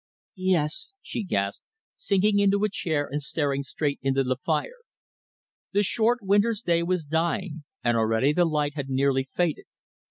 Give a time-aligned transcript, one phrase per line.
[0.41, 1.63] "Yes," she gasped,
[1.95, 4.79] sinking into a chair and staring straight into the fire.
[5.73, 9.65] The short winter's day was dying, and already the light had nearly faded.